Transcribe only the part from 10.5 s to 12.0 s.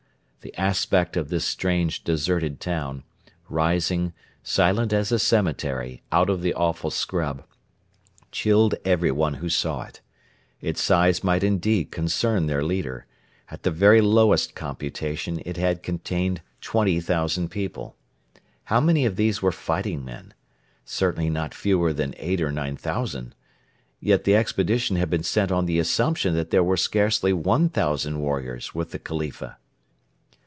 Its size might indeed